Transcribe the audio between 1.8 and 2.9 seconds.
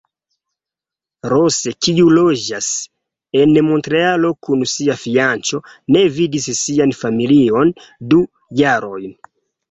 kiu loĝas